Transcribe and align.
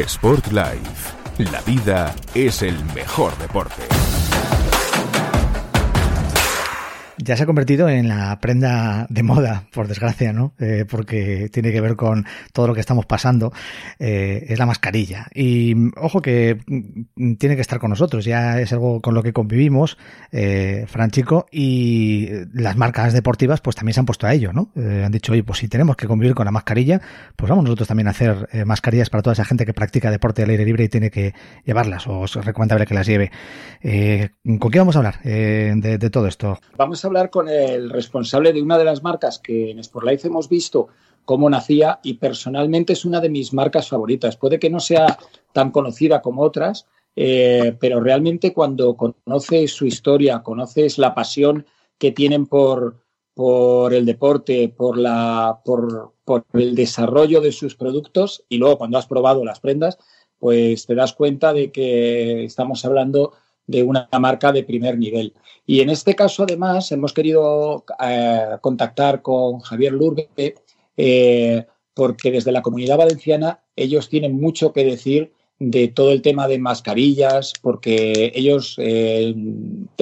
Sport 0.00 0.52
Life. 0.52 1.12
La 1.52 1.60
vida 1.62 2.14
es 2.34 2.62
el 2.62 2.82
mejor 2.94 3.36
deporte. 3.36 4.21
Ya 7.22 7.36
se 7.36 7.44
ha 7.44 7.46
convertido 7.46 7.88
en 7.88 8.08
la 8.08 8.38
prenda 8.40 9.06
de 9.08 9.22
moda, 9.22 9.64
por 9.72 9.88
desgracia, 9.88 10.32
¿no? 10.32 10.54
Eh, 10.58 10.84
porque 10.88 11.48
tiene 11.52 11.72
que 11.72 11.80
ver 11.80 11.96
con 11.96 12.26
todo 12.52 12.66
lo 12.66 12.74
que 12.74 12.80
estamos 12.80 13.06
pasando, 13.06 13.52
eh, 13.98 14.46
es 14.48 14.58
la 14.58 14.66
mascarilla. 14.66 15.26
Y 15.34 15.74
ojo 15.96 16.20
que 16.20 16.58
mm, 16.66 17.34
tiene 17.34 17.54
que 17.54 17.60
estar 17.60 17.78
con 17.78 17.90
nosotros, 17.90 18.24
ya 18.24 18.60
es 18.60 18.72
algo 18.72 19.00
con 19.00 19.14
lo 19.14 19.22
que 19.22 19.32
convivimos, 19.32 19.98
eh, 20.30 20.84
Franchico, 20.88 21.46
y 21.50 22.28
las 22.52 22.76
marcas 22.76 23.12
deportivas 23.12 23.60
pues 23.60 23.76
también 23.76 23.94
se 23.94 24.00
han 24.00 24.06
puesto 24.06 24.26
a 24.26 24.32
ello, 24.32 24.52
¿no? 24.52 24.72
Eh, 24.76 25.02
han 25.04 25.12
dicho, 25.12 25.32
oye, 25.32 25.44
pues 25.44 25.58
si 25.58 25.68
tenemos 25.68 25.96
que 25.96 26.06
convivir 26.06 26.34
con 26.34 26.44
la 26.44 26.50
mascarilla, 26.50 27.00
pues 27.36 27.48
vamos 27.48 27.64
nosotros 27.64 27.88
también 27.88 28.08
a 28.08 28.10
hacer 28.10 28.48
mascarillas 28.66 29.10
para 29.10 29.22
toda 29.22 29.34
esa 29.34 29.44
gente 29.44 29.64
que 29.64 29.74
practica 29.74 30.10
deporte 30.10 30.42
al 30.42 30.50
aire 30.50 30.64
libre 30.64 30.84
y 30.84 30.88
tiene 30.88 31.10
que 31.10 31.34
llevarlas, 31.64 32.06
o 32.06 32.24
es 32.24 32.34
recomendable 32.34 32.86
que 32.86 32.94
las 32.94 33.06
lleve. 33.06 33.30
¿Con 34.58 34.70
qué 34.70 34.78
vamos 34.78 34.96
a 34.96 34.98
hablar 35.00 35.22
de, 35.22 35.98
de 35.98 36.10
todo 36.10 36.26
esto? 36.26 36.58
Vamos 36.76 37.04
a 37.04 37.08
hablar 37.12 37.30
con 37.30 37.48
el 37.48 37.90
responsable 37.90 38.52
de 38.52 38.62
una 38.62 38.78
de 38.78 38.84
las 38.84 39.02
marcas 39.02 39.38
que 39.38 39.70
en 39.70 39.82
Sportlife 39.84 40.28
hemos 40.28 40.48
visto 40.48 40.88
cómo 41.24 41.48
nacía 41.48 42.00
y 42.02 42.14
personalmente 42.14 42.94
es 42.94 43.04
una 43.04 43.20
de 43.20 43.28
mis 43.28 43.52
marcas 43.52 43.88
favoritas. 43.88 44.36
Puede 44.36 44.58
que 44.58 44.70
no 44.70 44.80
sea 44.80 45.18
tan 45.52 45.70
conocida 45.70 46.22
como 46.22 46.42
otras, 46.42 46.86
eh, 47.14 47.76
pero 47.78 48.00
realmente 48.00 48.52
cuando 48.52 48.96
conoces 48.96 49.72
su 49.72 49.86
historia, 49.86 50.42
conoces 50.42 50.98
la 50.98 51.14
pasión 51.14 51.66
que 51.98 52.12
tienen 52.12 52.46
por, 52.46 52.96
por 53.34 53.92
el 53.94 54.06
deporte, 54.06 54.68
por, 54.68 54.96
la, 54.98 55.60
por, 55.64 56.14
por 56.24 56.44
el 56.54 56.74
desarrollo 56.74 57.40
de 57.40 57.52
sus 57.52 57.76
productos 57.76 58.44
y 58.48 58.56
luego 58.56 58.78
cuando 58.78 58.98
has 58.98 59.06
probado 59.06 59.44
las 59.44 59.60
prendas, 59.60 59.98
pues 60.38 60.86
te 60.86 60.94
das 60.94 61.12
cuenta 61.12 61.52
de 61.52 61.70
que 61.70 62.44
estamos 62.44 62.84
hablando 62.84 63.34
de 63.66 63.82
una 63.82 64.08
marca 64.20 64.52
de 64.52 64.64
primer 64.64 64.98
nivel. 64.98 65.34
Y 65.66 65.80
en 65.80 65.90
este 65.90 66.14
caso, 66.14 66.42
además, 66.44 66.90
hemos 66.92 67.12
querido 67.12 67.84
eh, 68.04 68.56
contactar 68.60 69.22
con 69.22 69.60
Javier 69.60 69.92
Lurbe 69.92 70.28
eh, 70.96 71.66
porque 71.94 72.30
desde 72.30 72.52
la 72.52 72.62
comunidad 72.62 72.98
valenciana 72.98 73.60
ellos 73.76 74.08
tienen 74.08 74.40
mucho 74.40 74.72
que 74.72 74.84
decir 74.84 75.32
de 75.58 75.88
todo 75.88 76.10
el 76.10 76.22
tema 76.22 76.48
de 76.48 76.58
mascarillas, 76.58 77.52
porque 77.62 78.32
ellos 78.34 78.74
eh, 78.78 79.34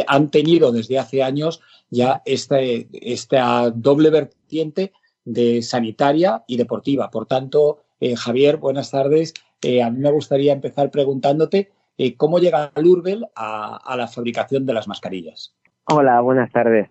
han 0.06 0.30
tenido 0.30 0.72
desde 0.72 0.98
hace 0.98 1.22
años 1.22 1.60
ya 1.90 2.22
este, 2.24 2.88
esta 2.92 3.70
doble 3.70 4.08
vertiente 4.08 4.92
de 5.24 5.60
sanitaria 5.60 6.44
y 6.46 6.56
deportiva. 6.56 7.10
Por 7.10 7.26
tanto, 7.26 7.82
Javier, 8.16 8.56
buenas 8.56 8.90
tardes. 8.90 9.34
A 9.62 9.90
mí 9.90 9.98
me 9.98 10.10
gustaría 10.10 10.54
empezar 10.54 10.90
preguntándote 10.90 11.70
eh, 12.00 12.16
¿cómo 12.16 12.38
llega 12.38 12.72
Lurbel 12.76 13.26
a, 13.36 13.76
a, 13.76 13.96
la 13.96 14.08
fabricación 14.08 14.64
de 14.64 14.72
las 14.72 14.88
mascarillas? 14.88 15.54
Hola, 15.84 16.20
buenas 16.22 16.50
tardes. 16.50 16.88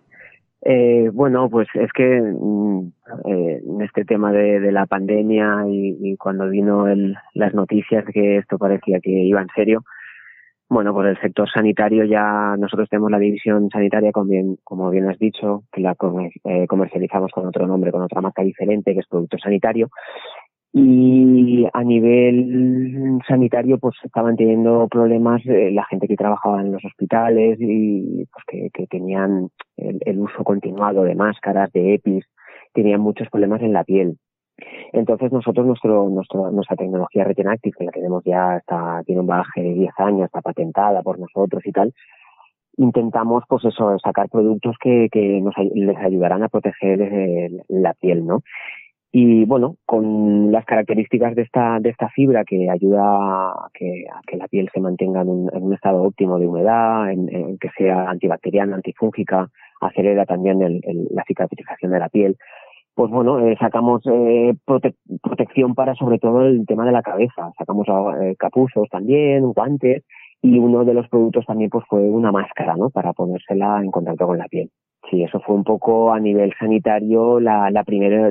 Eh, 0.62 1.10
bueno, 1.14 1.50
pues 1.50 1.68
es 1.74 1.92
que 1.94 2.22
mm, 2.22 2.92
eh, 3.26 3.62
en 3.66 3.82
este 3.82 4.06
tema 4.06 4.32
de, 4.32 4.72
la 4.72 4.86
pandemia 4.86 5.64
y, 5.68 6.16
cuando 6.18 6.48
vino 6.50 6.88
el, 6.88 7.16
las 7.34 7.54
noticias 7.54 8.06
de 8.06 8.14
que 8.14 8.38
esto 8.38 8.58
parecía 8.58 9.00
que 9.00 9.10
iba 9.10 9.42
en 9.42 9.48
serio, 9.56 9.84
bueno, 10.70 10.94
por 10.94 11.08
el 11.08 11.20
sector 11.20 11.50
sanitario 11.50 12.06
ya 12.06 12.56
nosotros 12.60 12.88
tenemos 12.90 13.10
la 13.10 13.18
división 13.18 13.70
sanitaria, 13.72 14.12
como 14.12 14.30
bien, 14.30 14.58
como 14.64 14.92
bien 14.92 15.10
has 15.10 15.18
dicho, 15.18 15.64
que 15.72 15.82
la 15.82 15.96
eh, 16.44 16.68
comercializamos 16.68 17.32
con 17.32 17.48
otro 17.48 17.66
nombre, 17.66 17.92
con 17.92 18.04
otra 18.04 18.22
marca 18.22 18.44
diferente, 18.44 18.94
que 18.94 19.00
es 19.00 19.08
producto 19.08 19.38
sanitario. 19.40 19.90
Y 20.72 21.66
a 21.74 21.84
nivel 21.84 23.20
sanitario, 23.28 23.80
pues 23.80 23.96
estaban 24.04 24.36
teniendo 24.36 24.88
problemas 24.88 25.42
eh, 25.46 25.72
la 25.72 25.84
gente 25.86 26.08
que 26.08 26.16
trabajaba 26.16 26.62
en 26.62 26.72
los 26.72 26.86
hospitales 26.86 27.58
y 27.60 28.26
pues 28.32 28.46
que, 28.48 28.70
que 28.72 28.86
tenían 28.86 29.50
el, 29.78 30.20
uso 30.20 30.44
continuado 30.44 31.04
de 31.04 31.16
máscaras, 31.16 31.72
de 31.72 31.96
EPIs, 31.96 32.26
tenían 32.74 33.02
muchos 33.02 33.30
problemas 33.30 33.62
en 33.62 33.74
la 33.74 33.84
piel. 33.84 34.18
Entonces 34.94 35.32
nosotros, 35.32 35.66
nuestro, 35.66 36.10
nuestro, 36.10 36.52
nuestra 36.52 36.76
tecnología 36.76 37.24
Retinactive, 37.24 37.76
que 37.78 37.86
la 37.86 37.92
tenemos 37.92 38.24
ya, 38.26 38.58
está, 38.58 39.02
tiene 39.06 39.22
un 39.22 39.28
bagaje 39.28 39.64
de 39.64 39.74
10 39.74 39.92
años, 39.98 40.26
está 40.26 40.42
patentada 40.42 41.02
por 41.02 41.18
nosotros 41.18 41.66
y 41.66 41.72
tal, 41.72 41.94
intentamos 42.78 43.44
pues 43.48 43.66
eso, 43.66 43.98
sacar 44.00 44.30
productos 44.30 44.76
que, 44.80 45.08
que 45.12 45.42
nos, 45.42 45.56
les 45.74 45.98
ayudarán 45.98 46.44
a 46.44 46.50
proteger 46.50 47.02
eh, 47.02 47.50
la 47.70 47.94
piel, 47.94 48.26
¿no? 48.26 48.44
Y 49.12 49.46
bueno, 49.46 49.76
con 49.86 50.52
las 50.52 50.66
características 50.66 51.34
de 51.34 51.42
esta, 51.42 51.80
de 51.80 51.90
esta 51.90 52.10
fibra 52.10 52.44
que 52.46 52.70
ayuda 52.70 53.02
a 53.02 53.70
que, 53.74 54.06
a 54.12 54.22
que 54.28 54.38
la 54.38 54.48
piel 54.48 54.70
se 54.72 54.80
mantenga 54.80 55.22
en 55.22 55.30
un, 55.30 55.50
en 55.52 55.64
un 55.64 55.74
estado 55.74 56.04
óptimo 56.04 56.38
de 56.38 56.48
humedad, 56.48 57.12
en, 57.12 57.28
en, 57.34 57.58
que 57.58 57.70
sea 57.76 58.10
antibacteriana, 58.10 58.76
antifúngica, 58.76 59.48
acelera 59.82 60.26
también 60.26 60.62
el, 60.62 60.80
el, 60.84 61.08
la 61.12 61.24
cicatrización 61.24 61.92
de 61.92 62.00
la 62.00 62.10
piel. 62.10 62.38
Pues 62.94 63.10
bueno, 63.12 63.40
eh, 63.40 63.56
sacamos 63.60 64.02
eh, 64.06 64.54
prote 64.66 64.94
protección 65.24 65.74
para 65.74 65.96
sobre 65.96 66.20
todo 66.20 66.46
el 66.46 66.66
tema 66.68 66.86
de 66.86 66.92
la 66.92 67.02
cabeza. 67.02 67.52
Sacamos 67.58 67.88
eh, 68.22 68.36
capuzos 68.38 68.90
también, 68.90 69.54
guantes 69.54 70.04
y 70.42 70.60
uno 70.60 70.86
de 70.86 70.94
los 70.94 71.08
productos 71.08 71.46
también 71.46 71.70
pues 71.70 71.86
fue 71.88 72.02
una 72.02 72.32
máscara, 72.32 72.76
¿no? 72.76 72.90
Para 72.90 73.14
ponérsela 73.14 73.82
en 73.82 73.90
contacto 73.90 74.28
con 74.28 74.38
la 74.38 74.48
piel. 74.48 74.70
Sí, 75.10 75.24
eso 75.24 75.40
fue 75.40 75.56
un 75.56 75.64
poco 75.64 76.14
a 76.14 76.20
nivel 76.20 76.54
sanitario 76.60 77.40
la, 77.40 77.72
la 77.72 77.84
primera, 77.84 78.30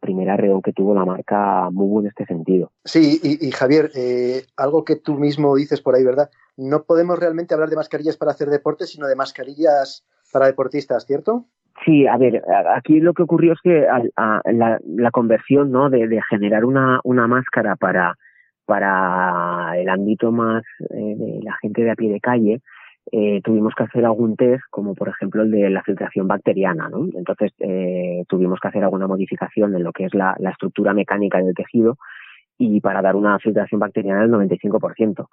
primera 0.00 0.36
reunión 0.36 0.62
que 0.62 0.72
tuvo 0.72 0.94
la 0.94 1.04
marca 1.04 1.70
Mubu 1.70 2.00
en 2.00 2.08
este 2.08 2.24
sentido. 2.24 2.72
Sí, 2.84 3.20
y, 3.22 3.46
y 3.46 3.50
Javier, 3.52 3.90
eh, 3.94 4.42
algo 4.56 4.84
que 4.84 4.96
tú 4.96 5.14
mismo 5.14 5.54
dices 5.54 5.80
por 5.80 5.94
ahí, 5.94 6.04
¿verdad? 6.04 6.30
No 6.56 6.82
podemos 6.82 7.18
realmente 7.18 7.54
hablar 7.54 7.68
de 7.68 7.76
mascarillas 7.76 8.16
para 8.16 8.32
hacer 8.32 8.48
deporte, 8.48 8.86
sino 8.86 9.06
de 9.06 9.14
mascarillas 9.14 10.04
para 10.32 10.46
deportistas, 10.46 11.06
¿cierto? 11.06 11.44
Sí, 11.84 12.06
a 12.06 12.16
ver, 12.16 12.42
aquí 12.74 13.00
lo 13.00 13.12
que 13.12 13.22
ocurrió 13.22 13.52
es 13.52 13.60
que 13.62 13.86
a, 13.86 14.02
a, 14.16 14.40
la, 14.52 14.80
la, 14.84 15.10
conversión, 15.10 15.70
¿no? 15.70 15.90
De, 15.90 16.08
de 16.08 16.20
generar 16.30 16.64
una, 16.64 17.00
una 17.04 17.26
máscara 17.28 17.76
para, 17.76 18.16
para 18.64 19.78
el 19.78 19.88
ámbito 19.88 20.32
más 20.32 20.64
eh, 20.90 21.14
de 21.16 21.40
la 21.42 21.54
gente 21.60 21.84
de 21.84 21.90
a 21.90 21.94
pie 21.94 22.12
de 22.12 22.20
calle, 22.20 22.62
eh, 23.12 23.40
tuvimos 23.42 23.74
que 23.74 23.84
hacer 23.84 24.04
algún 24.04 24.36
test, 24.36 24.64
como 24.70 24.94
por 24.94 25.08
ejemplo 25.08 25.42
el 25.42 25.50
de 25.50 25.70
la 25.70 25.82
filtración 25.82 26.26
bacteriana, 26.26 26.88
¿no? 26.88 27.06
Entonces 27.14 27.52
eh, 27.60 28.24
tuvimos 28.28 28.58
que 28.60 28.68
hacer 28.68 28.82
alguna 28.82 29.06
modificación 29.06 29.74
en 29.76 29.84
lo 29.84 29.92
que 29.92 30.06
es 30.06 30.14
la, 30.14 30.36
estructura 30.50 30.92
mecánica 30.92 31.38
del 31.38 31.54
tejido 31.54 31.98
y 32.58 32.80
para 32.80 33.02
dar 33.02 33.14
una 33.14 33.38
filtración 33.38 33.78
bacteriana 33.78 34.22
del 34.22 34.32
95%. 34.32 35.28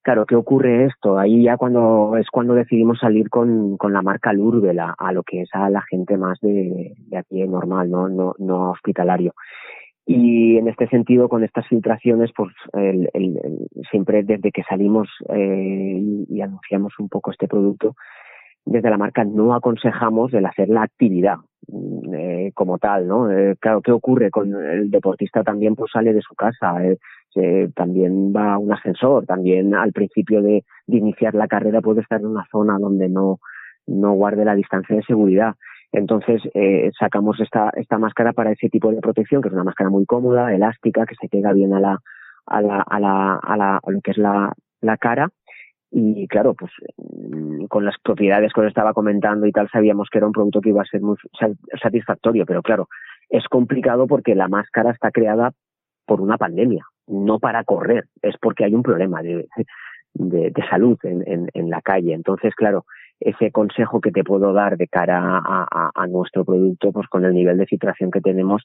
Claro, 0.00 0.24
¿qué 0.24 0.36
ocurre 0.36 0.86
esto? 0.86 1.18
Ahí 1.18 1.42
ya 1.42 1.56
cuando 1.56 2.16
es 2.16 2.30
cuando 2.30 2.54
decidimos 2.54 2.98
salir 3.00 3.28
con, 3.28 3.76
con 3.76 3.92
la 3.92 4.00
marca 4.00 4.32
Lurbel 4.32 4.78
a, 4.78 4.94
a, 4.96 5.12
lo 5.12 5.22
que 5.22 5.42
es 5.42 5.50
a 5.52 5.68
la 5.68 5.82
gente 5.82 6.16
más 6.16 6.38
de, 6.40 6.94
de 6.96 7.16
aquí 7.18 7.46
normal, 7.46 7.90
no, 7.90 8.08
no, 8.08 8.34
no 8.38 8.70
hospitalario. 8.70 9.34
Y 10.10 10.56
en 10.56 10.68
este 10.68 10.88
sentido, 10.88 11.28
con 11.28 11.44
estas 11.44 11.68
filtraciones, 11.68 12.30
pues 12.34 12.54
el, 12.72 13.10
el, 13.12 13.38
siempre 13.90 14.22
desde 14.22 14.50
que 14.50 14.62
salimos 14.62 15.06
eh, 15.28 16.00
y, 16.30 16.40
anunciamos 16.40 16.94
un 16.98 17.10
poco 17.10 17.30
este 17.30 17.46
producto, 17.46 17.94
desde 18.64 18.88
la 18.88 18.96
marca 18.96 19.22
no 19.24 19.54
aconsejamos 19.54 20.32
el 20.32 20.46
hacer 20.46 20.70
la 20.70 20.84
actividad 20.84 21.36
mm, 21.66 22.14
eh, 22.14 22.52
como 22.54 22.78
tal, 22.78 23.06
¿no? 23.06 23.30
Eh, 23.30 23.56
claro, 23.60 23.82
¿qué 23.82 23.92
ocurre 23.92 24.30
con 24.30 24.54
el 24.54 24.90
deportista? 24.90 25.44
También 25.44 25.74
pues 25.74 25.92
sale 25.92 26.14
de 26.14 26.22
su 26.22 26.34
casa, 26.34 26.82
eh, 26.86 27.68
también 27.74 28.32
va 28.34 28.54
a 28.54 28.58
un 28.58 28.72
ascensor, 28.72 29.26
también 29.26 29.74
al 29.74 29.92
principio 29.92 30.40
de, 30.40 30.64
de, 30.86 30.96
iniciar 30.96 31.34
la 31.34 31.48
carrera 31.48 31.82
puede 31.82 32.00
estar 32.00 32.18
en 32.18 32.28
una 32.28 32.46
zona 32.50 32.78
donde 32.78 33.10
no 33.10 33.38
guarde 33.86 34.46
la 34.46 34.54
distancia 34.54 34.96
de 34.96 35.02
seguridad. 35.02 35.54
Entonces 35.92 36.42
eh, 36.54 36.90
sacamos 36.98 37.40
esta, 37.40 37.70
esta 37.74 37.98
máscara 37.98 38.32
para 38.32 38.52
ese 38.52 38.68
tipo 38.68 38.90
de 38.90 39.00
protección, 39.00 39.40
que 39.42 39.48
es 39.48 39.54
una 39.54 39.64
máscara 39.64 39.90
muy 39.90 40.04
cómoda, 40.04 40.54
elástica, 40.54 41.06
que 41.06 41.14
se 41.14 41.28
pega 41.28 41.52
bien 41.52 41.72
a 41.72 41.80
la, 41.80 41.98
a 42.46 42.60
la, 42.60 42.82
a 42.82 43.00
la, 43.00 43.36
a 43.36 43.56
la, 43.56 43.76
a 43.76 43.90
lo 43.90 44.00
que 44.00 44.10
es 44.10 44.18
la, 44.18 44.52
la 44.80 44.96
cara 44.96 45.30
y 45.90 46.28
claro, 46.28 46.54
pues 46.54 46.70
mm, 46.96 47.64
con 47.66 47.84
las 47.84 47.96
propiedades 48.02 48.52
que 48.52 48.60
os 48.60 48.66
estaba 48.66 48.92
comentando 48.92 49.46
y 49.46 49.52
tal, 49.52 49.68
sabíamos 49.70 50.08
que 50.10 50.18
era 50.18 50.26
un 50.26 50.32
producto 50.32 50.60
que 50.60 50.68
iba 50.70 50.82
a 50.82 50.86
ser 50.86 51.00
muy 51.00 51.16
satisfactorio, 51.80 52.44
pero 52.44 52.62
claro, 52.62 52.88
es 53.30 53.46
complicado 53.48 54.06
porque 54.06 54.34
la 54.34 54.48
máscara 54.48 54.90
está 54.90 55.10
creada 55.10 55.52
por 56.06 56.20
una 56.20 56.36
pandemia, 56.36 56.84
no 57.06 57.38
para 57.38 57.64
correr, 57.64 58.04
es 58.22 58.36
porque 58.40 58.64
hay 58.64 58.74
un 58.74 58.82
problema 58.82 59.22
de, 59.22 59.48
de, 60.14 60.64
salud 60.68 60.98
en, 61.02 61.22
en, 61.26 61.48
en, 61.54 61.70
la 61.70 61.80
calle. 61.80 62.12
Entonces, 62.12 62.54
claro, 62.54 62.84
ese 63.20 63.50
consejo 63.50 64.00
que 64.00 64.12
te 64.12 64.24
puedo 64.24 64.52
dar 64.52 64.76
de 64.76 64.88
cara 64.88 65.42
a, 65.44 66.06
nuestro 66.08 66.44
producto, 66.44 66.92
pues 66.92 67.08
con 67.08 67.24
el 67.24 67.34
nivel 67.34 67.58
de 67.58 67.66
filtración 67.66 68.10
que 68.10 68.20
tenemos, 68.20 68.62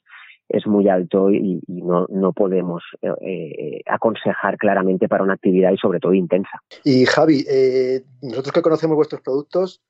es 0.48 0.66
muy 0.66 0.88
alto 0.88 1.30
y, 1.30 1.60
y 1.66 1.82
no, 1.82 2.06
no, 2.08 2.32
podemos 2.32 2.82
eh, 3.02 3.10
eh, 3.22 3.80
aconsejar 3.86 4.58
claramente 4.58 5.08
para 5.08 5.24
una 5.24 5.34
actividad 5.34 5.72
y 5.72 5.78
sobre 5.78 6.00
todo 6.00 6.14
intensa. 6.14 6.62
Y 6.84 7.06
Javi, 7.06 7.44
eh, 7.48 8.02
nosotros 8.22 8.52
que 8.52 8.62
conocemos 8.62 8.96
vuestros 8.96 9.22
productos, 9.22 9.82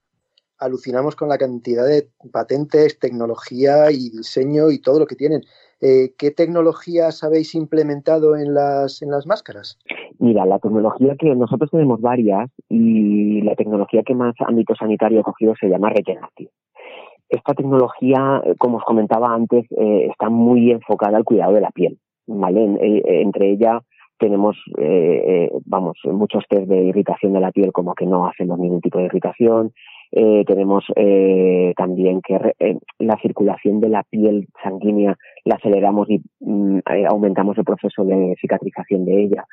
alucinamos 0.59 1.17
con 1.17 1.29
la 1.29 1.39
cantidad 1.39 1.87
de 1.87 2.09
patentes, 2.33 2.99
tecnología 2.99 3.91
y 3.91 4.11
diseño 4.11 4.71
y 4.71 4.81
todo 4.81 4.99
lo 4.99 5.07
que 5.07 5.17
tienen. 5.17 5.45
Eh, 5.81 6.15
¿Qué 6.17 6.31
tecnologías 6.31 7.25
habéis 7.25 7.55
implementado 7.55 8.37
en 8.37 8.55
las, 8.55 9.03
en 9.03 9.11
las 9.11 9.27
máscaras? 9.27 9.79
Mira, 10.19 10.47
la 10.47 10.59
tecnología 10.59 11.17
que 11.19 11.35
nosotros 11.35 11.71
tenemos 11.71 12.01
varias 12.01 12.51
y 12.69 13.43
la 13.43 13.55
tecnología 13.55 14.03
que 14.05 14.15
más 14.15 14.35
ámbito 14.47 14.75
sanitario 14.75 15.21
ha 15.21 15.25
cogido 15.25 15.55
se 15.59 15.69
llama 15.69 15.91
Regenerate. 15.91 16.51
Esta 17.29 17.55
tecnología, 17.55 18.43
eh, 18.45 18.55
como 18.59 18.79
os 18.79 18.85
comentaba 18.85 19.35
antes, 19.35 19.67
eh, 19.73 20.09
está 20.11 20.31
muy 20.31 20.71
enfocada 20.71 21.17
al 21.17 21.25
cuidado 21.25 21.55
de 21.55 21.61
la 21.61 21.71
piel. 21.71 21.99
Eh, 22.29 23.23
entre 23.23 23.51
ella 23.51 23.81
tenemos, 24.19 24.57
eh, 24.79 25.51
vamos, 25.67 25.99
muchos 26.05 26.45
test 26.49 26.69
de 26.69 26.85
irritación 26.85 27.33
de 27.33 27.41
la 27.41 27.51
piel 27.51 27.73
como 27.73 27.95
que 27.95 28.07
no 28.07 28.27
hacemos 28.27 28.59
ningún 28.59 28.81
tipo 28.81 28.99
de 28.99 29.07
irritación. 29.07 29.73
Eh, 30.13 30.45
tenemos 30.47 30.85
eh, 30.97 31.75
también 31.77 32.21
que 32.23 32.39
re, 32.39 32.55
la 32.99 33.19
circulación 33.21 33.81
de 33.81 33.89
la 33.89 34.05
piel 34.05 34.47
sanguínea 34.63 35.17
la 35.45 35.57
aceleramos 35.57 36.09
y 36.09 36.23
mm, 36.41 36.79
aumentamos 37.09 37.59
el 37.59 37.65
proceso 37.65 38.05
de 38.05 38.37
cicatrización 38.41 39.05
de 39.05 39.25
ella. 39.25 39.45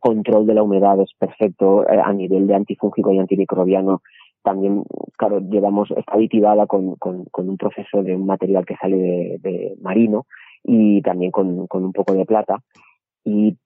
Control 0.00 0.46
de 0.46 0.54
la 0.54 0.62
humedad 0.62 1.00
es 1.00 1.10
perfecto 1.18 1.84
a 1.88 2.12
nivel 2.12 2.46
de 2.46 2.54
antifúngico 2.54 3.12
y 3.12 3.18
antimicrobiano 3.18 4.00
también, 4.44 4.84
claro, 5.16 5.40
llevamos, 5.40 5.90
está 5.96 6.14
aditivada 6.14 6.66
con, 6.66 6.96
con, 6.96 7.26
un 7.36 7.56
proceso 7.56 8.02
de 8.02 8.14
un 8.14 8.26
material 8.26 8.66
que 8.66 8.76
sale 8.76 9.38
de, 9.40 9.74
marino 9.80 10.26
y 10.62 11.00
también 11.00 11.30
con, 11.30 11.66
con, 11.66 11.82
un 11.82 11.92
poco 11.92 12.12
de 12.12 12.26
plata. 12.26 12.58
Y 13.24 13.56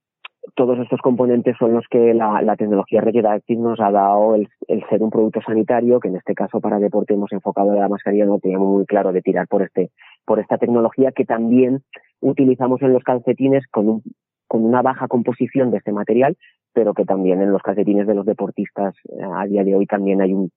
todos 0.55 0.79
estos 0.79 1.01
componentes 1.01 1.57
son 1.59 1.75
los 1.75 1.85
que 1.91 2.15
la, 2.15 2.43
la 2.43 2.55
tecnología 2.55 3.01
Regenerative 3.01 3.61
nos 3.61 3.81
ha 3.81 3.91
dado 3.91 4.37
el, 4.37 4.49
ser 4.89 5.03
un 5.03 5.11
producto 5.11 5.41
sanitario, 5.43 5.99
que 5.99 6.09
en 6.09 6.17
este 6.17 6.35
caso 6.35 6.61
para 6.61 6.79
deporte 6.79 7.15
hemos 7.15 7.33
enfocado 7.33 7.75
la 7.75 7.89
mascarilla, 7.89 8.25
no 8.25 8.39
teníamos 8.39 8.69
muy 8.69 8.87
claro 8.87 9.13
de 9.13 9.21
tirar 9.21 9.49
por 9.49 9.63
este, 9.63 9.91
por 10.25 10.39
esta 10.39 10.59
tecnología 10.59 11.11
que 11.11 11.25
también 11.25 11.83
utilizamos 12.21 12.81
en 12.83 12.93
los 12.93 13.03
calcetines 13.03 13.67
con 13.69 13.89
un, 13.89 14.03
con 14.49 14.65
una 14.65 14.83
baja 14.83 15.07
composición 15.07 15.71
de 15.71 15.79
este 15.79 15.93
material, 15.93 16.37
pero 16.73 16.95
que 16.95 17.05
también 17.05 17.41
en 17.41 17.53
los 17.53 17.63
calcetines 17.63 18.07
de 18.07 18.15
los 18.15 18.27
deportistas 18.27 18.95
eh, 19.09 19.23
a 19.23 19.47
día 19.47 19.65
de 19.65 19.75
hoy 19.75 19.87
también 19.87 20.21
hay 20.21 20.33
un, 20.33 20.51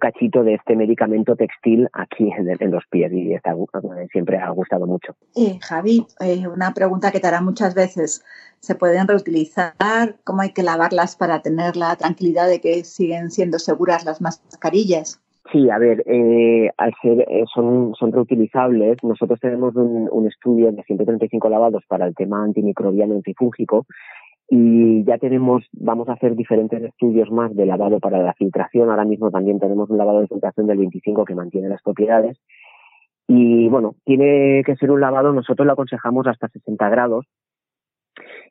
cachito 0.00 0.44
de 0.44 0.54
este 0.54 0.76
medicamento 0.76 1.34
textil 1.34 1.88
aquí 1.94 2.30
en, 2.30 2.48
en 2.60 2.70
los 2.70 2.84
pies 2.90 3.10
y 3.10 3.32
está, 3.32 3.54
siempre 4.12 4.36
ha 4.36 4.50
gustado 4.50 4.86
mucho. 4.86 5.16
Eh, 5.34 5.58
Javi, 5.62 6.06
eh, 6.20 6.46
una 6.46 6.74
pregunta 6.74 7.10
que 7.10 7.20
te 7.20 7.26
harán 7.26 7.46
muchas 7.46 7.74
veces. 7.74 8.22
¿Se 8.60 8.74
pueden 8.74 9.08
reutilizar? 9.08 9.74
¿Cómo 10.24 10.42
hay 10.42 10.52
que 10.52 10.62
lavarlas 10.62 11.16
para 11.16 11.40
tener 11.40 11.76
la 11.76 11.96
tranquilidad 11.96 12.48
de 12.48 12.60
que 12.60 12.84
siguen 12.84 13.30
siendo 13.30 13.58
seguras 13.58 14.04
las 14.04 14.20
mascarillas? 14.20 15.22
Sí, 15.50 15.70
a 15.70 15.78
ver, 15.78 16.02
eh, 16.06 16.70
al 16.76 16.92
ser, 17.00 17.20
eh, 17.20 17.44
son, 17.54 17.94
son 17.94 18.12
reutilizables. 18.12 19.02
Nosotros 19.02 19.40
tenemos 19.40 19.74
un, 19.76 20.08
un 20.12 20.26
estudio 20.26 20.70
de 20.70 20.82
135 20.82 21.48
lavados 21.48 21.84
para 21.88 22.06
el 22.06 22.14
tema 22.14 22.44
antimicrobiano 22.44 23.14
antifúngico 23.14 23.86
y 24.50 25.04
ya 25.04 25.18
tenemos, 25.18 25.64
vamos 25.72 26.08
a 26.08 26.14
hacer 26.14 26.34
diferentes 26.34 26.82
estudios 26.82 27.30
más 27.30 27.54
de 27.54 27.66
lavado 27.66 28.00
para 28.00 28.22
la 28.22 28.32
filtración. 28.32 28.88
Ahora 28.88 29.04
mismo 29.04 29.30
también 29.30 29.60
tenemos 29.60 29.90
un 29.90 29.98
lavado 29.98 30.20
de 30.20 30.28
filtración 30.28 30.66
del 30.66 30.78
25 30.78 31.24
que 31.26 31.34
mantiene 31.34 31.68
las 31.68 31.82
propiedades. 31.82 32.38
Y 33.26 33.68
bueno, 33.68 33.94
tiene 34.04 34.62
que 34.64 34.74
ser 34.76 34.90
un 34.90 35.02
lavado, 35.02 35.34
nosotros 35.34 35.66
lo 35.66 35.74
aconsejamos 35.74 36.26
hasta 36.26 36.48
60 36.48 36.88
grados. 36.88 37.26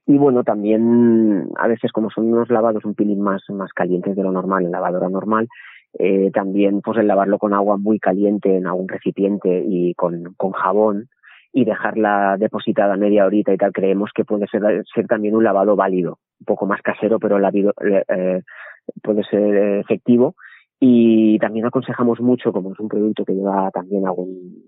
Y 0.05 0.17
bueno, 0.19 0.43
también 0.43 1.49
a 1.57 1.67
veces 1.67 1.91
como 1.91 2.11
son 2.11 2.31
unos 2.31 2.49
lavados 2.51 2.85
un 2.85 2.93
pelín 2.93 3.19
más, 3.19 3.41
más 3.49 3.73
calientes 3.73 4.15
de 4.15 4.21
lo 4.23 4.31
normal, 4.31 4.65
en 4.65 4.71
lavadora 4.71 5.09
normal, 5.09 5.47
eh, 5.93 6.31
también 6.31 6.81
pues 6.81 6.97
el 6.97 7.07
lavarlo 7.07 7.39
con 7.39 7.53
agua 7.53 7.77
muy 7.77 7.99
caliente 7.99 8.55
en 8.55 8.67
algún 8.67 8.87
recipiente 8.87 9.63
y 9.65 9.93
con, 9.95 10.35
jabón, 10.53 11.09
y 11.53 11.65
dejarla 11.65 12.37
depositada 12.37 12.97
media 12.97 13.25
horita 13.25 13.53
y 13.53 13.57
tal, 13.57 13.71
creemos 13.71 14.11
que 14.13 14.25
puede 14.25 14.47
ser, 14.47 14.83
ser 14.93 15.07
también 15.07 15.35
un 15.35 15.43
lavado 15.43 15.75
válido, 15.75 16.19
un 16.39 16.45
poco 16.45 16.65
más 16.65 16.81
casero, 16.81 17.19
pero 17.19 17.39
eh, 17.39 18.41
puede 19.01 19.23
ser 19.23 19.79
efectivo. 19.79 20.35
Y 20.79 21.39
también 21.39 21.65
aconsejamos 21.65 22.19
mucho, 22.21 22.53
como 22.53 22.71
es 22.71 22.79
un 22.79 22.87
producto 22.87 23.25
que 23.25 23.33
lleva 23.33 23.71
también 23.71 24.05
algún 24.05 24.61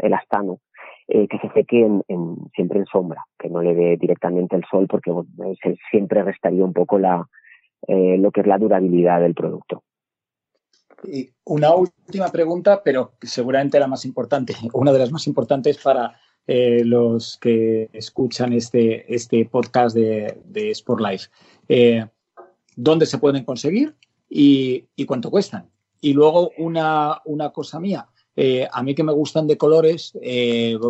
elastano, 0.00 0.60
eh, 1.06 1.28
que 1.28 1.38
se 1.38 1.50
seque 1.50 1.84
en, 1.84 2.02
en, 2.08 2.36
siempre 2.54 2.78
en 2.78 2.86
sombra, 2.86 3.22
que 3.38 3.50
no 3.50 3.60
le 3.60 3.74
dé 3.74 3.96
directamente 3.98 4.56
el 4.56 4.64
sol, 4.70 4.86
porque 4.88 5.10
bueno, 5.10 5.26
se, 5.62 5.76
siempre 5.90 6.22
restaría 6.22 6.64
un 6.64 6.72
poco 6.72 6.98
la, 6.98 7.26
eh, 7.86 8.16
lo 8.18 8.30
que 8.30 8.40
es 8.40 8.46
la 8.46 8.58
durabilidad 8.58 9.20
del 9.20 9.34
producto. 9.34 9.82
Y 11.06 11.30
una 11.44 11.74
última 11.74 12.30
pregunta, 12.30 12.82
pero 12.82 13.14
seguramente 13.22 13.78
la 13.78 13.86
más 13.86 14.04
importante, 14.04 14.54
una 14.72 14.92
de 14.92 14.98
las 14.98 15.10
más 15.12 15.26
importantes 15.26 15.78
para 15.78 16.18
eh, 16.46 16.82
los 16.84 17.38
que 17.38 17.88
escuchan 17.92 18.52
este, 18.52 19.12
este 19.14 19.46
podcast 19.46 19.96
de, 19.96 20.40
de 20.44 20.70
Sport 20.70 21.00
Life. 21.00 21.30
Eh, 21.68 22.06
¿Dónde 22.76 23.06
se 23.06 23.18
pueden 23.18 23.44
conseguir 23.44 23.94
y, 24.28 24.86
cuánto 25.06 25.30
cuestan? 25.30 25.70
Y 26.00 26.12
luego 26.12 26.50
una, 26.58 27.22
una 27.24 27.50
cosa 27.50 27.80
mía. 27.80 28.08
Eh, 28.36 28.66
a 28.70 28.82
mí 28.82 28.96
que 28.96 29.04
me 29.04 29.12
gustan 29.12 29.46
de 29.46 29.56
colores, 29.56 30.12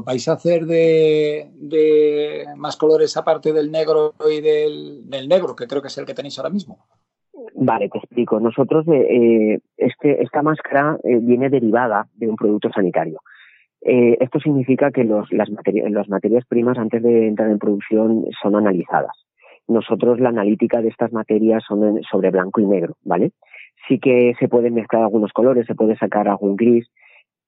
¿vais 0.05 0.29
a 0.29 0.33
hacer 0.33 0.65
de, 0.65 1.51
de, 1.53 2.47
más 2.57 2.77
colores 2.77 3.15
aparte 3.19 3.53
del 3.53 3.71
negro 3.71 4.15
y 4.29 4.41
del, 4.41 5.03
del 5.05 5.29
negro, 5.29 5.55
que 5.55 5.67
creo 5.67 5.83
que 5.83 5.89
es 5.89 5.99
el 5.99 6.07
que 6.07 6.15
tenéis 6.15 6.39
ahora 6.39 6.49
mismo? 6.49 6.87
Vale, 7.55 7.89
te 7.89 7.99
explico. 7.99 8.41
Nosotros, 8.41 8.87
eh, 8.89 9.59
este, 9.77 10.23
esta 10.23 10.43
máscara 10.43 10.99
eh, 11.05 11.19
viene 11.21 11.51
derivada 11.51 12.07
de 12.15 12.29
un 12.29 12.37
producto 12.37 12.71
sanitario. 12.71 13.21
Eh, 13.81 14.17
esto 14.21 14.41
significa 14.41 14.91
que 14.91 15.05
los, 15.05 15.31
las, 15.33 15.49
las 15.51 16.09
materias 16.09 16.45
primas 16.47 16.79
antes 16.79 17.03
de 17.03 17.29
entrar 17.29 17.51
en 17.51 17.59
producción 17.59 18.25
son 18.43 18.57
analizadas. 18.57 19.27
Nosotros 19.67 20.21
la 20.21 20.31
analítica 20.31 20.81
de 20.81 20.89
estas 20.89 21.13
materias 21.13 21.63
son 21.67 22.01
sobre 22.11 22.31
blanco 22.31 22.61
y 22.61 22.67
negro, 22.67 22.97
¿vale? 23.03 23.33
Sí 23.89 23.99
que 23.99 24.35
se 24.39 24.49
pueden 24.49 24.75
mezclar 24.75 25.03
algunos 25.03 25.33
colores, 25.33 25.67
se 25.67 25.75
puede 25.75 25.97
sacar 25.97 26.29
algún 26.29 26.57
gris, 26.57 26.89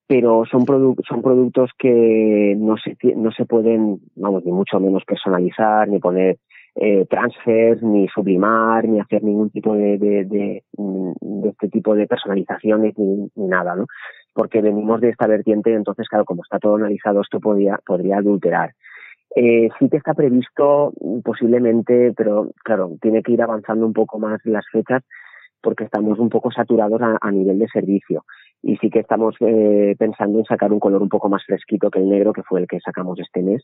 pero 0.07 0.45
son, 0.45 0.65
produ 0.65 0.95
son 1.07 1.21
productos 1.21 1.71
que 1.77 2.55
no 2.57 2.77
se, 2.77 2.95
no 3.15 3.31
se 3.31 3.45
pueden, 3.45 3.99
vamos, 4.15 4.45
ni 4.45 4.51
mucho 4.51 4.79
menos 4.79 5.03
personalizar, 5.05 5.87
ni 5.87 5.99
poner 5.99 6.37
eh, 6.79 7.05
transfer, 7.09 7.81
ni 7.81 8.07
sublimar, 8.07 8.87
ni 8.87 8.99
hacer 8.99 9.23
ningún 9.23 9.49
tipo 9.49 9.73
de, 9.73 9.97
de, 9.97 10.25
de, 10.25 10.63
de 10.71 11.49
este 11.49 11.69
tipo 11.69 11.95
de 11.95 12.05
personalizaciones 12.05 12.93
ni, 12.97 13.29
ni, 13.35 13.47
nada, 13.47 13.75
¿no? 13.75 13.87
Porque 14.33 14.61
venimos 14.61 15.01
de 15.01 15.09
esta 15.09 15.25
vertiente, 15.25 15.73
entonces, 15.73 16.07
claro, 16.07 16.25
como 16.25 16.43
está 16.43 16.59
todo 16.59 16.75
analizado, 16.75 17.21
esto 17.21 17.39
podría, 17.39 17.79
podría 17.83 18.17
adulterar. 18.17 18.73
Eh, 19.35 19.69
sí 19.79 19.89
que 19.89 19.97
está 19.97 20.13
previsto 20.13 20.93
posiblemente, 21.23 22.13
pero 22.15 22.51
claro, 22.63 22.91
tiene 23.01 23.23
que 23.23 23.31
ir 23.31 23.41
avanzando 23.41 23.85
un 23.85 23.93
poco 23.93 24.19
más 24.19 24.39
las 24.45 24.65
fechas 24.71 25.03
porque 25.61 25.83
estamos 25.83 26.19
un 26.19 26.29
poco 26.29 26.51
saturados 26.51 27.01
a, 27.01 27.17
a 27.19 27.31
nivel 27.31 27.57
de 27.57 27.67
servicio. 27.67 28.23
Y 28.61 28.77
sí 28.77 28.89
que 28.89 28.99
estamos 28.99 29.35
eh, 29.39 29.95
pensando 29.97 30.39
en 30.39 30.45
sacar 30.45 30.71
un 30.71 30.79
color 30.79 31.01
un 31.01 31.09
poco 31.09 31.29
más 31.29 31.43
fresquito 31.43 31.89
que 31.89 31.99
el 31.99 32.09
negro, 32.09 32.33
que 32.33 32.43
fue 32.43 32.61
el 32.61 32.67
que 32.67 32.79
sacamos 32.79 33.19
este 33.19 33.41
mes 33.41 33.63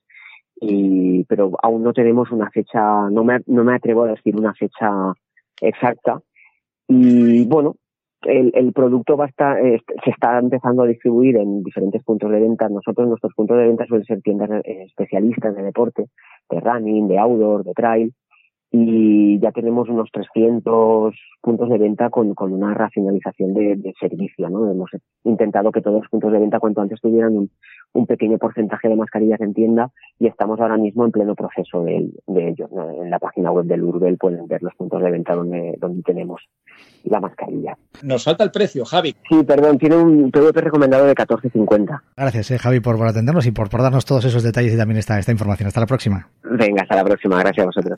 y 0.55 1.23
pero 1.25 1.51
aún 1.61 1.83
no 1.83 1.93
tenemos 1.93 2.31
una 2.31 2.49
fecha, 2.49 3.09
no 3.09 3.23
me, 3.23 3.39
no 3.47 3.63
me 3.63 3.75
atrevo 3.75 4.03
a 4.03 4.11
decir 4.11 4.35
una 4.35 4.53
fecha 4.53 5.13
exacta. 5.61 6.21
Y 6.87 7.45
bueno, 7.45 7.75
el, 8.25 8.73
producto 8.73 9.17
va 9.17 9.25
a 9.25 9.29
estar, 9.29 9.65
eh, 9.65 9.81
se 10.03 10.09
está 10.09 10.39
empezando 10.39 10.83
a 10.83 10.87
distribuir 10.87 11.37
en 11.37 11.63
diferentes 11.63 12.03
puntos 12.03 12.31
de 12.31 12.39
venta. 12.39 12.69
Nosotros, 12.69 13.07
nuestros 13.07 13.33
puntos 13.33 13.57
de 13.57 13.67
venta 13.67 13.85
suelen 13.85 14.05
ser 14.05 14.21
tiendas 14.21 14.49
eh, 14.63 14.83
especialistas 14.85 15.55
de 15.55 15.63
deporte, 15.63 16.05
de 16.49 16.59
running, 16.59 17.07
de 17.07 17.17
outdoor, 17.17 17.63
de 17.63 17.73
trail, 17.73 18.13
y 18.75 19.39
ya 19.39 19.51
tenemos 19.51 19.87
unos 19.87 20.09
300 20.11 21.13
puntos 21.41 21.69
de 21.69 21.77
venta 21.77 22.09
con, 22.09 22.33
con 22.33 22.51
una 22.51 22.73
racionalización 22.73 23.53
de, 23.53 23.75
de, 23.75 23.93
servicio. 23.99 24.49
¿no? 24.49 24.69
Hemos 24.69 24.89
intentado 25.23 25.71
que 25.71 25.79
todos 25.79 26.01
los 26.01 26.09
puntos 26.09 26.31
de 26.31 26.39
venta 26.39 26.59
cuanto 26.59 26.81
antes 26.81 26.99
tuvieran 26.99 27.37
un, 27.93 28.07
pequeño 28.07 28.39
porcentaje 28.39 28.89
de 28.89 28.95
mascarillas 28.95 29.39
en 29.41 29.53
tienda 29.53 29.91
y 30.17 30.25
estamos 30.25 30.59
ahora 30.59 30.77
mismo 30.77 31.05
en 31.05 31.11
pleno 31.11 31.35
proceso 31.35 31.83
de, 31.83 32.09
de 32.25 32.49
ello. 32.49 32.67
En 32.99 33.11
la 33.11 33.19
página 33.19 33.51
web 33.51 33.65
del 33.65 33.83
Urbel 33.83 34.17
pueden 34.17 34.47
ver 34.47 34.63
los 34.63 34.73
puntos 34.73 35.03
de 35.03 35.11
venta 35.11 35.35
donde, 35.35 35.77
donde 35.79 36.01
tenemos 36.01 36.41
la 37.03 37.19
mascarilla. 37.19 37.77
Nos 38.03 38.25
falta 38.25 38.43
el 38.43 38.51
precio, 38.51 38.83
Javi. 38.83 39.15
Sí, 39.29 39.43
perdón, 39.43 39.77
tiene 39.77 39.95
un 39.95 40.29
PVP 40.29 40.59
recomendado 40.59 41.05
de 41.05 41.15
14.50. 41.15 42.01
Gracias, 42.17 42.51
eh, 42.51 42.59
Javi, 42.59 42.81
por, 42.81 42.97
por 42.97 43.07
atendernos 43.07 43.45
y 43.45 43.51
por, 43.51 43.69
por 43.69 43.81
darnos 43.81 44.03
todos 44.05 44.25
esos 44.25 44.43
detalles 44.43 44.73
y 44.73 44.77
también 44.77 44.97
esta, 44.97 45.17
esta 45.17 45.31
información. 45.31 45.67
Hasta 45.67 45.79
la 45.79 45.87
próxima. 45.87 46.27
Venga, 46.43 46.83
hasta 46.83 46.95
la 46.97 47.05
próxima. 47.05 47.39
Gracias 47.39 47.63
a 47.63 47.65
vosotros. 47.65 47.97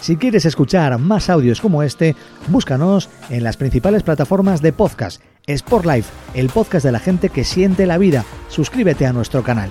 Si 0.00 0.16
quieres 0.16 0.44
escuchar 0.44 0.96
más 0.98 1.28
audios 1.28 1.60
como 1.60 1.82
este, 1.82 2.14
búscanos 2.46 3.10
en 3.28 3.42
las 3.42 3.56
principales 3.56 4.04
plataformas 4.04 4.62
de 4.62 4.72
podcast. 4.72 5.20
Sport 5.46 5.86
Life, 5.86 6.12
el 6.34 6.48
podcast 6.48 6.84
de 6.84 6.92
la 6.92 7.00
gente 7.00 7.30
que 7.30 7.42
siente 7.42 7.86
la 7.86 7.98
vida. 7.98 8.24
Suscríbete 8.48 9.06
a 9.06 9.12
nuestro 9.12 9.42
canal. 9.42 9.70